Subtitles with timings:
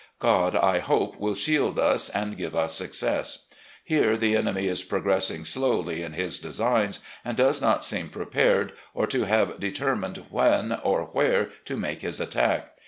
[0.17, 3.45] God, I hope, will shield us and give us success.
[3.83, 9.05] Here the enemy is progressing slowly in his designs, and does not seem prepared, or
[9.05, 12.71] to have determined when or where to make his attack.